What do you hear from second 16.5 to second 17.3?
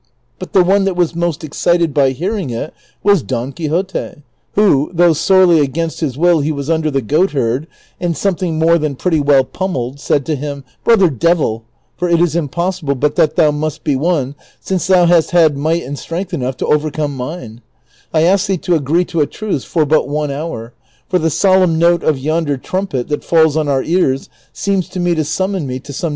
to overcome